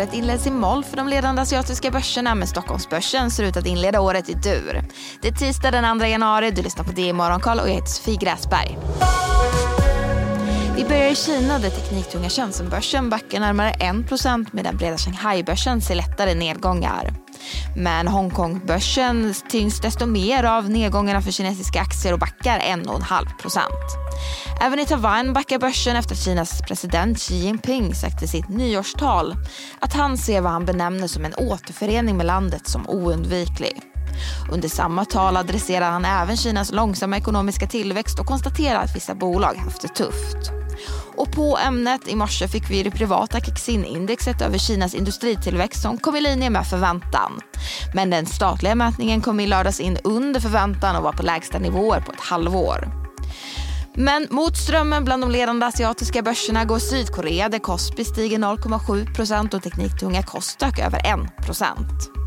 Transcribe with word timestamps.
året 0.00 0.14
inleds 0.14 0.46
i 0.46 0.50
moll 0.50 0.84
för 0.84 0.96
de 0.96 1.08
ledande 1.08 1.42
asiatiska 1.42 1.90
börserna 1.90 2.34
men 2.34 2.48
Stockholmsbörsen 2.48 3.30
ser 3.30 3.44
ut 3.44 3.56
att 3.56 3.66
inleda 3.66 4.00
året 4.00 4.28
i 4.28 4.34
dur. 4.34 4.84
Det 5.22 5.28
är 5.28 5.32
tisdag 5.32 5.70
den 5.70 5.98
2 5.98 6.06
januari, 6.06 6.50
du 6.50 6.62
lyssnar 6.62 6.84
på 6.84 6.92
DI 6.92 7.12
Morgonkoll 7.12 7.58
och 7.58 7.68
jag 7.68 7.74
heter 7.74 7.86
Sofie 7.86 8.16
Gräsberg. 8.16 8.78
Vi 10.76 10.84
börjar 10.84 11.10
i 11.10 11.14
Kina 11.14 11.58
där 11.58 11.70
tekniktunga 11.70 12.28
Shenzhenbörsen 12.28 13.10
backar 13.10 13.40
närmare 13.40 13.72
1% 13.72 14.46
medan 14.52 14.76
breda 14.76 14.98
Shanghai-börsen 14.98 15.80
ser 15.80 15.94
lättare 15.94 16.34
nedgångar. 16.34 17.12
Men 17.76 18.08
Hongkongbörsen 18.08 19.34
tyngs 19.50 19.80
desto 19.80 20.06
mer 20.06 20.44
av 20.44 20.70
nedgångarna 20.70 21.22
för 21.22 21.30
kinesiska 21.30 21.80
aktier 21.80 22.12
och 22.12 22.18
backar 22.18 22.58
1,5%. 22.58 23.60
Även 24.60 24.78
i 24.78 24.86
Taiwan 24.86 25.32
backar 25.32 25.58
börsen 25.58 25.96
efter 25.96 26.14
att 26.14 26.20
Kinas 26.20 26.62
president 26.62 27.18
Xi 27.18 27.34
Jinping 27.34 27.94
sagt 27.94 28.22
i 28.22 28.28
sitt 28.28 28.48
nyårstal 28.48 29.34
att 29.80 29.92
han 29.92 30.18
ser 30.18 30.40
vad 30.40 30.52
han 30.52 30.64
benämner 30.64 31.06
som 31.06 31.24
en 31.24 31.34
återförening 31.34 32.16
med 32.16 32.26
landet 32.26 32.68
som 32.68 32.88
oundviklig. 32.88 33.82
Under 34.52 34.68
samma 34.68 35.04
tal 35.04 35.36
adresserar 35.36 35.90
han 35.90 36.04
även 36.04 36.36
Kinas 36.36 36.72
långsamma 36.72 37.16
ekonomiska 37.16 37.66
tillväxt 37.66 38.20
och 38.20 38.26
konstaterar 38.26 38.82
att 38.82 38.96
vissa 38.96 39.14
bolag 39.14 39.54
haft 39.54 39.82
det 39.82 39.88
tufft. 39.88 40.50
Och 41.16 41.32
på 41.32 41.58
ämnet 41.66 42.08
i 42.08 42.16
morse 42.16 42.48
fick 42.48 42.70
vi 42.70 42.82
det 42.82 42.90
privata 42.90 43.40
Kexin-indexet 43.40 44.42
över 44.42 44.58
Kinas 44.58 44.94
industritillväxt 44.94 45.82
som 45.82 45.98
kom 45.98 46.16
i 46.16 46.20
linje 46.20 46.50
med 46.50 46.66
förväntan. 46.66 47.40
Men 47.94 48.10
den 48.10 48.26
statliga 48.26 48.74
mätningen 48.74 49.20
kom 49.20 49.40
i 49.40 49.46
lördags 49.46 49.80
in 49.80 49.98
under 50.04 50.40
förväntan 50.40 50.96
och 50.96 51.02
var 51.02 51.12
på 51.12 51.22
lägsta 51.22 51.58
nivåer 51.58 52.00
på 52.00 52.12
ett 52.12 52.20
halvår. 52.20 52.99
Men 53.94 54.26
mot 54.30 54.56
strömmen 54.56 55.04
bland 55.04 55.22
de 55.22 55.30
ledande 55.30 55.66
asiatiska 55.66 56.22
börserna 56.22 56.64
går 56.64 56.78
Sydkorea 56.78 57.48
där 57.48 57.58
Kospi 57.58 58.04
stiger 58.04 58.38
0,7% 58.38 59.54
och 59.54 59.62
tekniktunga 59.62 60.22
Kostak 60.22 60.78
över 60.78 60.98
1% 60.98 62.20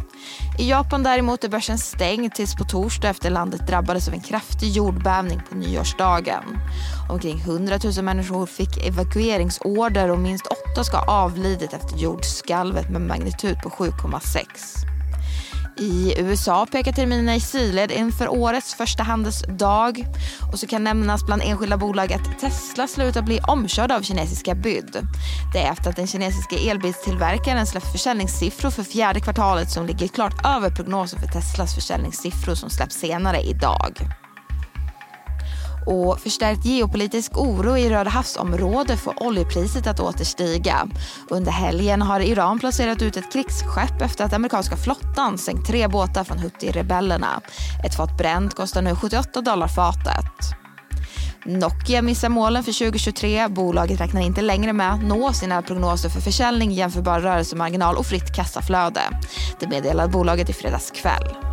i 0.60 0.70
Japan 0.70 1.04
däremot 1.04 1.44
är 1.44 1.50
börsen 1.50 1.78
stängd 1.78 2.34
tills 2.34 2.56
på 2.56 2.64
torsdag 2.64 3.10
efter 3.10 3.30
landet 3.30 3.68
drabbades 3.68 4.08
av 4.08 4.14
en 4.14 4.22
kraftig 4.22 4.70
jordbävning 4.70 5.42
på 5.50 5.56
nyårsdagen. 5.56 6.44
Omkring 7.10 7.40
100 7.40 7.80
000 7.84 8.06
människor 8.06 8.46
fick 8.46 8.86
evakueringsorder 8.86 10.12
och 10.12 10.20
minst 10.20 10.48
åtta 10.48 10.84
ska 10.84 10.98
ha 10.98 11.24
avlidit 11.24 11.74
efter 11.74 11.98
jordskalvet 11.98 12.90
med 12.90 13.02
magnitud 13.02 13.58
på 13.64 13.70
7,6. 13.70 14.93
I 15.78 16.14
USA 16.18 16.66
pekar 16.66 16.92
terminerna 16.92 17.36
i 17.36 17.40
sidled 17.40 17.92
inför 17.92 18.28
årets 18.28 18.74
första 18.74 19.04
handelsdag. 19.04 20.08
Och 20.52 20.60
så 20.60 20.68
kan 20.68 20.84
nämnas 20.84 21.26
bland 21.26 21.42
enskilda 21.46 21.78
bolag 21.78 22.14
att 22.14 22.40
Tesla 22.40 22.88
slutar 22.88 23.22
bli 23.22 23.40
omkörd 23.40 23.92
av 23.92 24.02
kinesiska 24.02 24.56
bud. 24.56 24.98
Det 25.54 25.60
är 25.60 25.72
efter 25.72 25.90
att 25.90 25.96
den 25.96 26.08
kinesiska 26.08 26.56
elbilstillverkaren 26.56 27.66
släppt 27.66 27.92
försäljningssiffror 27.92 28.70
för 28.70 28.84
fjärde 28.84 29.20
kvartalet 29.20 29.72
som 29.72 29.86
ligger 29.86 30.08
klart 30.08 30.46
över 30.46 30.70
prognosen 30.70 31.20
för 31.20 31.28
Teslas 31.28 31.76
försäljningssiffror 31.76 32.56
som 32.56 32.70
släpps 32.70 32.96
senare 32.96 33.42
idag 33.42 34.23
och 35.86 36.20
förstärkt 36.20 36.66
geopolitisk 36.66 37.38
oro 37.38 37.78
i 37.78 37.90
Röda 37.90 38.10
havsområdet 38.10 39.00
får 39.00 39.24
oljepriset 39.24 39.88
att 39.88 40.00
återstiga. 40.00 40.88
Under 41.30 41.52
helgen 41.52 42.02
har 42.02 42.20
Iran 42.20 42.60
placerat 42.60 43.02
ut 43.02 43.18
ett 43.18 43.34
krigsskepp 43.34 44.02
efter 44.02 44.26
att 44.26 44.34
amerikanska 44.34 44.78
flottan 44.78 45.38
sänkt 45.38 45.68
tre 45.68 45.88
båtar 45.88 46.24
från 46.24 46.38
Houthi-rebellerna. 46.38 47.42
Ett 47.86 47.96
fat 47.96 48.18
bränt 48.18 48.56
kostar 48.56 48.82
nu 48.82 48.96
78 48.96 49.42
dollar 49.42 49.68
fatet. 49.68 50.64
Nokia 51.46 52.02
missar 52.02 52.30
målen 52.30 52.64
för 52.64 52.80
2023. 52.80 53.48
Bolaget 53.48 54.02
räknar 54.02 54.22
inte 54.22 54.42
längre 54.42 54.74
med 54.74 54.94
att 54.94 55.04
nå 55.04 55.34
sina 55.34 55.62
prognoser 55.62 56.10
för 56.10 56.22
försäljning, 56.22 56.72
jämförbar 56.72 57.20
rörelsemarginal 57.20 57.96
och 57.96 58.06
fritt 58.06 58.36
kassaflöde. 58.36 59.02
Det 59.60 59.68
meddelade 59.68 60.10
bolaget 60.10 60.50
i 60.50 60.54
fredags 60.54 60.92
kväll. 60.92 61.53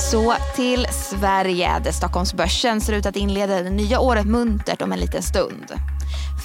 Så 0.00 0.34
till 0.54 0.86
Sverige 0.90 1.78
där 1.84 1.92
Stockholmsbörsen 1.92 2.80
ser 2.80 2.92
ut 2.92 3.06
att 3.06 3.16
inleda 3.16 3.62
det 3.62 3.70
nya 3.70 4.00
året 4.00 4.26
muntert 4.26 4.82
om 4.82 4.92
en 4.92 4.98
liten 4.98 5.22
stund. 5.22 5.72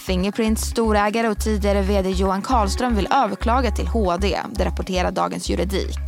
Fingerprints 0.06 0.62
storägare 0.62 1.30
och 1.30 1.40
tidigare 1.40 1.82
vd 1.82 2.10
Johan 2.10 2.42
Karlström 2.42 2.96
vill 2.96 3.08
överklaga 3.12 3.72
till 3.72 3.88
HD, 3.88 4.38
det 4.52 4.66
rapporterar 4.66 5.12
Dagens 5.12 5.50
Juridik. 5.50 6.00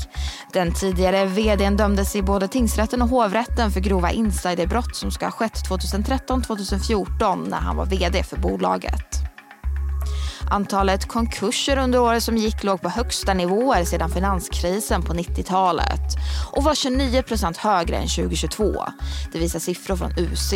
Den 0.54 0.74
tidigare 0.74 1.26
vdn 1.26 1.78
dömdes 1.78 2.16
i 2.16 2.22
både 2.22 2.48
tingsrätten 2.48 3.02
och 3.02 3.10
hovrätten 3.10 3.72
för 3.72 3.80
grova 3.80 4.12
insiderbrott 4.12 4.96
som 4.96 5.12
ska 5.12 5.26
ha 5.26 5.32
skett 5.32 5.70
2013-2014 5.70 7.50
när 7.50 7.58
han 7.58 7.78
var 7.78 7.86
vd 7.86 8.24
för 8.24 8.38
bolaget. 8.38 9.17
Antalet 10.50 11.08
konkurser 11.08 11.78
under 11.78 12.00
året 12.00 12.24
som 12.24 12.38
gick 12.38 12.64
låg 12.64 12.82
på 12.82 12.90
högsta 12.90 13.34
nivåer 13.34 13.84
sedan 13.84 14.10
finanskrisen 14.10 15.02
på 15.02 15.14
90-talet 15.14 16.16
och 16.52 16.64
var 16.64 16.74
29% 16.74 17.58
högre 17.60 17.96
än 17.96 18.08
2022. 18.08 18.74
Det 19.34 19.40
visar 19.40 19.60
siffror 19.60 19.96
från 19.96 20.12
UC. 20.18 20.54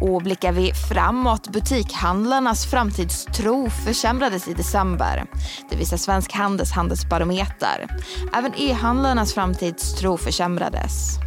Och 0.00 0.22
blickar 0.22 0.52
vi 0.52 0.72
framåt, 0.74 1.48
butikhandlarnas 1.48 2.66
framtidstro 2.66 3.70
försämrades 3.70 4.48
i 4.48 4.54
december. 4.54 5.24
Det 5.70 5.76
visar 5.76 5.96
Svensk 5.96 6.32
Handels 6.32 6.72
handelsbarometer. 6.72 7.86
Även 8.34 8.54
e-handlarnas 8.56 9.34
framtidstro 9.34 10.16
försämrades. 10.16 11.18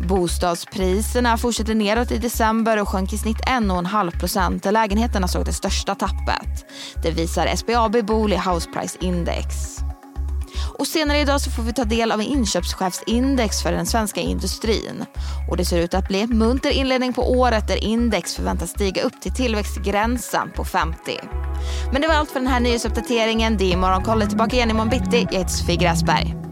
Bostadspriserna 0.00 1.38
fortsätter 1.38 1.74
neråt 1.74 2.10
i 2.10 2.18
december 2.18 2.80
och 2.80 2.88
sjönk 2.88 3.12
i 3.12 3.18
snitt 3.18 3.40
1,5 3.40 4.18
procent. 4.18 4.64
Lägenheterna 4.64 5.28
såg 5.28 5.44
det 5.44 5.52
största 5.52 5.94
tappet. 5.94 6.66
Det 7.02 7.10
visar 7.10 7.56
SBAB 7.56 8.06
Booli 8.06 8.36
House 8.36 8.70
Price 8.70 8.98
Index. 9.00 9.78
Och 10.78 10.86
senare 10.86 11.18
idag 11.18 11.40
så 11.40 11.50
får 11.50 11.62
vi 11.62 11.72
ta 11.72 11.84
del 11.84 12.12
av 12.12 12.20
en 12.20 12.26
inköpschefsindex 12.26 13.62
för 13.62 13.72
den 13.72 13.86
svenska 13.86 14.20
industrin. 14.20 15.04
Och 15.50 15.56
det 15.56 15.64
ser 15.64 15.78
ut 15.78 15.94
att 15.94 16.08
bli 16.08 16.20
en 16.20 16.38
munter 16.38 16.70
inledning 16.70 17.12
på 17.12 17.30
året 17.30 17.68
där 17.68 17.84
index 17.84 18.34
förväntas 18.34 18.70
stiga 18.70 19.02
upp 19.02 19.20
till 19.20 19.34
tillväxtgränsen 19.34 20.50
på 20.50 20.64
50. 20.64 21.20
Men 21.92 22.02
det 22.02 22.08
var 22.08 22.14
allt 22.14 22.30
för 22.30 22.40
den 22.40 22.48
här 22.48 22.60
nyhetsuppdateringen. 22.60 23.56
Det 23.56 23.72
är 23.72 23.76
Morgonkollet 23.76 24.28
tillbaka 24.28 24.56
igen 24.56 24.70
imorgon 24.70 24.88
bitti. 24.88 25.26
Jag 25.30 25.38
heter 25.38 25.50
Sofie 25.50 25.76
Gräsberg. 25.76 26.51